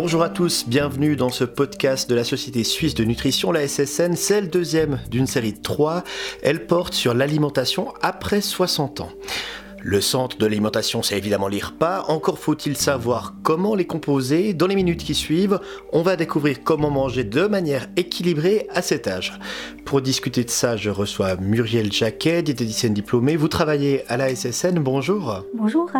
[0.00, 4.14] Bonjour à tous, bienvenue dans ce podcast de la Société Suisse de Nutrition, la SSN.
[4.14, 6.04] C'est le deuxième d'une série de trois.
[6.40, 9.08] Elle porte sur l'alimentation après 60 ans.
[9.82, 12.04] Le centre de l'alimentation, c'est évidemment les repas.
[12.06, 14.54] Encore faut-il savoir comment les composer.
[14.54, 15.58] Dans les minutes qui suivent,
[15.92, 19.36] on va découvrir comment manger de manière équilibrée à cet âge.
[19.84, 23.34] Pour discuter de ça, je reçois Muriel Jacquet, diététicienne diplômée.
[23.34, 24.78] Vous travaillez à la SSN.
[24.78, 25.42] Bonjour.
[25.54, 25.90] Bonjour.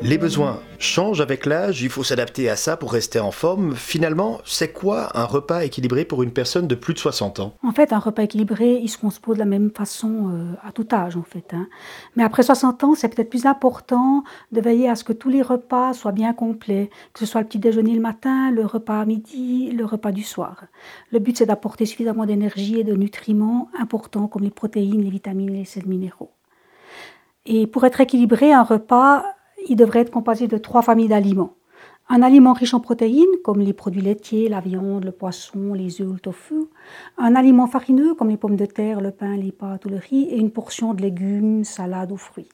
[0.00, 3.74] Les besoins changent avec l'âge, il faut s'adapter à ça pour rester en forme.
[3.74, 7.54] Finalement, c'est quoi un repas équilibré pour une personne de plus de 60 ans?
[7.64, 10.86] En fait, un repas équilibré, il se compose de la même façon euh, à tout
[10.92, 11.52] âge, en fait.
[11.52, 11.66] Hein.
[12.14, 14.22] Mais après 60 ans, c'est peut-être plus important
[14.52, 17.48] de veiller à ce que tous les repas soient bien complets, que ce soit le
[17.48, 20.64] petit déjeuner le matin, le repas à midi, le repas du soir.
[21.10, 25.54] Le but, c'est d'apporter suffisamment d'énergie et de nutriments importants comme les protéines, les vitamines
[25.54, 26.30] et les sels minéraux.
[27.46, 29.24] Et pour être équilibré, un repas
[29.68, 31.54] il devrait être composé de trois familles d'aliments.
[32.10, 36.10] Un aliment riche en protéines, comme les produits laitiers, la viande, le poisson, les œufs,
[36.10, 36.54] le tofu.
[37.18, 40.22] Un aliment farineux, comme les pommes de terre, le pain, les pâtes ou le riz.
[40.30, 42.48] Et une portion de légumes, salades ou fruits.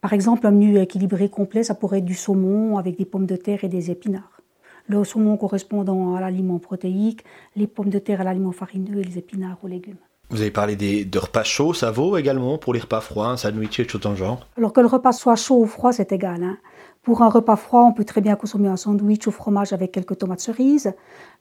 [0.00, 3.36] Par exemple, un menu équilibré complet, ça pourrait être du saumon avec des pommes de
[3.36, 4.40] terre et des épinards.
[4.86, 7.22] Le saumon correspondant à l'aliment protéique,
[7.54, 9.98] les pommes de terre à l'aliment farineux et les épinards aux légumes.
[10.30, 13.36] Vous avez parlé des, de repas chauds, ça vaut également pour les repas froids, un
[13.36, 14.46] sandwich et tout en genre?
[14.56, 16.44] Alors que le repas soit chaud ou froid, c'est égal.
[16.44, 16.56] Hein.
[17.02, 20.18] Pour un repas froid, on peut très bien consommer un sandwich au fromage avec quelques
[20.18, 20.92] tomates cerises.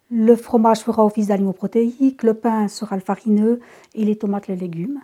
[0.09, 3.59] Le fromage fera office d'aliment protéique, le pain sera le farineux
[3.93, 4.99] et les tomates les légumes.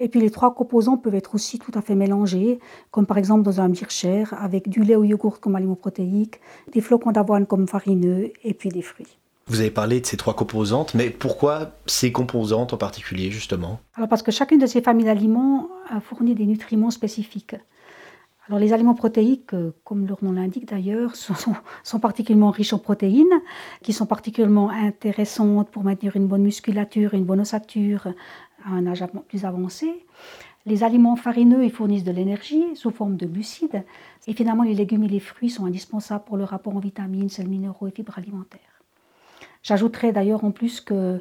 [0.00, 2.58] Et puis les trois composants peuvent être aussi tout à fait mélangés,
[2.90, 6.40] comme par exemple dans un bircher avec du lait ou yogourt comme aliment protéique,
[6.72, 9.16] des flocons d'avoine comme farineux et puis des fruits.
[9.48, 13.80] Vous avez parlé de ces trois composantes, mais pourquoi ces composantes en particulier, justement?
[13.94, 17.56] Alors parce que chacune de ces familles d'aliments a fourni des nutriments spécifiques.
[18.46, 21.16] Alors les aliments protéiques, euh, comme leur nom l'indique d'ailleurs,
[21.84, 23.26] sont, particulièrement riches en protéines,
[23.82, 28.08] qui sont particulièrement intéressantes pour maintenir une bonne musculature, une bonne ossature
[28.66, 30.04] à un âge plus avancé.
[30.66, 33.84] Les aliments farineux, ils fournissent de l'énergie sous forme de glucides.
[34.26, 37.48] Et finalement, les légumes et les fruits sont indispensables pour le rapport en vitamines, sels
[37.48, 38.67] minéraux et fibres alimentaires.
[39.62, 41.20] J'ajouterais d'ailleurs en plus que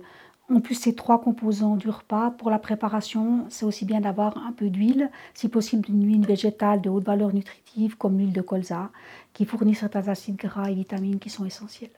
[0.49, 4.53] en plus, ces trois composants du repas, pour la préparation, c'est aussi bien d'avoir un
[4.53, 8.89] peu d'huile, si possible d'une huile végétale de haute valeur nutritive comme l'huile de colza,
[9.33, 11.89] qui fournit certains acides gras et vitamines qui sont essentiels.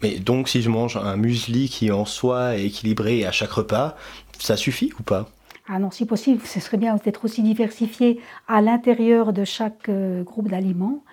[0.00, 3.94] Mais donc, si je mange un muesli qui en soi est équilibré à chaque repas,
[4.38, 5.28] ça suffit ou pas?
[5.68, 10.22] Ah non, si possible, ce serait bien d'être aussi diversifié à l'intérieur de chaque euh,
[10.22, 11.04] groupe d'aliments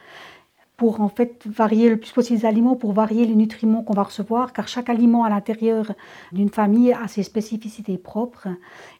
[0.79, 4.03] pour en fait varier le plus possible les aliments, pour varier les nutriments qu'on va
[4.03, 5.91] recevoir, car chaque aliment à l'intérieur
[6.31, 8.47] d'une famille a ses spécificités propres,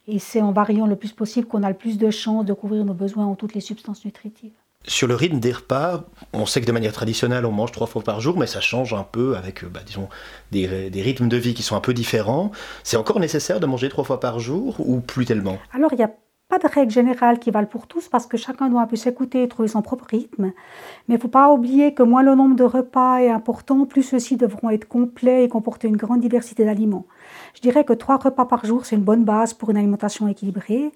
[0.06, 2.84] et c'est en variant le plus possible qu'on a le plus de chances de couvrir
[2.84, 4.52] nos besoins en toutes les substances nutritives.
[4.86, 6.04] Sur le rythme des repas,
[6.34, 8.94] on sait que de manière traditionnelle, on mange trois fois par jour, mais ça change
[8.94, 10.10] un peu avec, bah, disons,
[10.52, 12.52] des, des, rythmes de vie qui sont un peu différents.
[12.84, 15.60] C'est encore nécessaire de manger trois fois par jour ou plus tellement?
[15.74, 16.12] Alors, il y a
[16.50, 19.44] pas de règles générales qui valent pour tous parce que chacun doit un peu s'écouter
[19.44, 20.52] et trouver son propre rythme.
[21.08, 24.02] Mais il ne faut pas oublier que moins le nombre de repas est important, plus
[24.02, 27.06] ceux-ci devront être complets et comporter une grande diversité d'aliments.
[27.54, 30.92] Je dirais que trois repas par jour, c'est une bonne base pour une alimentation équilibrée.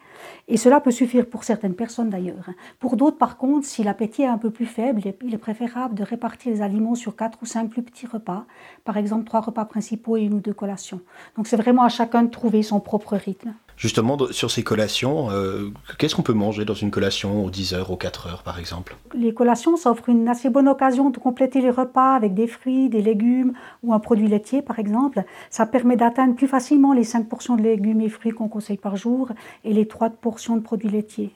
[0.48, 2.50] Et cela peut suffire pour certaines personnes d'ailleurs.
[2.80, 6.04] Pour d'autres, par contre, si l'appétit est un peu plus faible, il est préférable de
[6.04, 8.46] répartir les aliments sur quatre ou cinq plus petits repas.
[8.86, 11.02] Par exemple, trois repas principaux et une ou deux collations.
[11.38, 13.54] Donc c'est vraiment à chacun de trouver son propre rythme.
[13.84, 17.92] Justement, sur ces collations, euh, qu'est-ce qu'on peut manger dans une collation aux 10 heures,
[17.92, 18.96] aux 4 heures par exemple?
[19.14, 23.02] Les collations, ça une assez bonne occasion de compléter les repas avec des fruits, des
[23.02, 23.52] légumes
[23.84, 25.26] ou un produit laitier par exemple.
[25.50, 28.96] Ça permet d'atteindre plus facilement les 5 portions de légumes et fruits qu'on conseille par
[28.96, 29.34] jour
[29.66, 31.34] et les 3 portions de produits laitiers.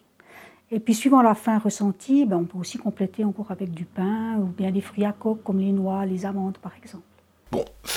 [0.72, 4.38] Et puis suivant la faim ressentie, ben, on peut aussi compléter encore avec du pain
[4.38, 7.04] ou bien des fruits à coque comme les noix, les amandes par exemple.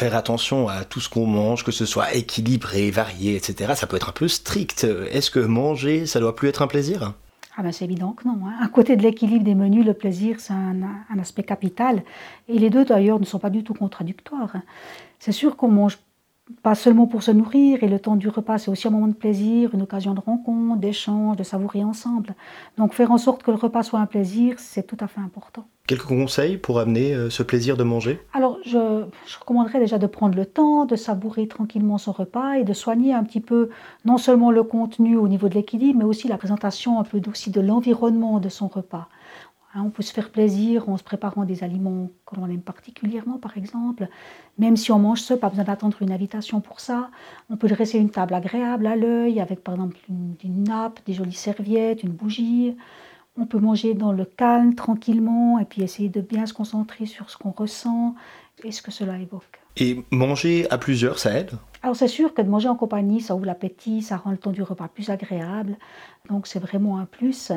[0.00, 3.96] Faire attention à tout ce qu'on mange, que ce soit équilibré, varié, etc., ça peut
[3.96, 4.86] être un peu strict.
[5.10, 7.12] Est-ce que manger, ça doit plus être un plaisir?
[7.54, 8.40] Ah ben c'est évident que non.
[8.46, 8.54] Hein.
[8.62, 10.76] À côté de l'équilibre des menus, le plaisir, c'est un,
[11.10, 12.02] un, aspect capital.
[12.48, 14.56] Et les deux, d'ailleurs, ne sont pas du tout contradictoires.
[15.18, 15.98] C'est sûr qu'on mange
[16.62, 19.14] pas seulement pour se nourrir, et le temps du repas, c'est aussi un moment de
[19.14, 22.34] plaisir, une occasion de rencontre, d'échange, de savourer ensemble.
[22.78, 25.66] Donc faire en sorte que le repas soit un plaisir, c'est tout à fait important.
[25.86, 28.20] Quelques conseils pour amener euh, ce plaisir de manger?
[28.32, 32.64] Alors, je, je, recommanderais déjà de prendre le temps, de savourer tranquillement son repas et
[32.64, 33.70] de soigner un petit peu
[34.04, 37.50] non seulement le contenu au niveau de l'équilibre, mais aussi la présentation un peu aussi
[37.50, 39.08] de l'environnement de son repas.
[39.72, 43.38] Hein, on peut se faire plaisir en se préparant des aliments que l'on aime particulièrement,
[43.38, 44.08] par exemple.
[44.58, 47.10] Même si on mange seul, pas besoin d'attendre une invitation pour ça.
[47.50, 51.32] On peut dresser une table agréable à l'œil avec, par exemple, une, nappe, des jolies
[51.32, 52.76] serviettes, une bougie.
[53.36, 57.30] On peut manger dans le calme, tranquillement, et puis essayer de bien se concentrer sur
[57.30, 58.16] ce qu'on ressent
[58.64, 59.60] et ce que cela évoque.
[59.76, 61.52] Et manger à plusieurs, ça aide?
[61.82, 64.50] Alors c'est sûr que de manger en compagnie, ça ouvre l'appétit, ça rend le temps
[64.50, 65.78] du repas plus agréable,
[66.28, 67.52] donc c'est vraiment un plus.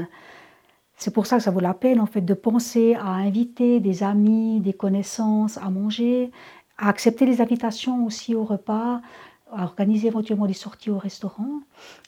[0.98, 4.04] C'est pour ça que ça vaut la peine en fait de penser à inviter des
[4.04, 6.32] amis, des connaissances à manger,
[6.78, 9.02] à accepter les invitations aussi au repas,
[9.56, 11.62] à organiser éventuellement des sorties au restaurant.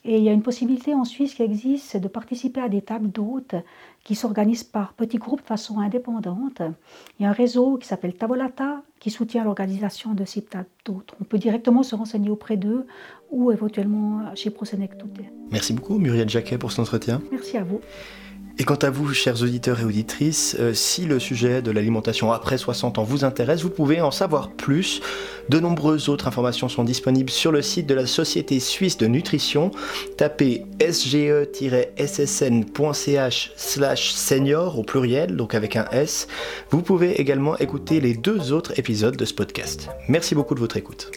[0.04, 2.82] Et il y a une possibilité en Suisse qui existe, c'est de participer à des
[2.82, 3.56] tables d'hôtes
[4.04, 6.62] qui s'organisent par petits groupes de façon indépendante.
[7.20, 11.14] Il y a un réseau qui s'appelle Tavolata qui soutient l'organisation de ces tables d'hôtes.
[11.22, 12.88] On peut directement se renseigner auprès d'eux
[13.32, 14.94] ou éventuellement chez Prosenec
[15.52, 17.22] Merci beaucoup Muriel Jacquet pour cet entretien.
[17.32, 17.82] Merci à vous.
[18.58, 22.58] Et quant à vous, chers auditeurs et auditrices, euh, si le sujet de l'alimentation après
[22.58, 25.02] 60 ans vous intéresse, vous pouvez en savoir plus.
[25.50, 29.72] De nombreuses autres informations sont disponibles sur le site de la Société suisse de nutrition.
[30.18, 31.52] Tapez sge-ssn.ch
[33.58, 36.28] slash senior au pluriel, donc avec un S.
[36.70, 39.90] Vous pouvez également écouter les deux autres épisodes de ce podcast.
[40.08, 41.12] Merci beaucoup de votre écoute.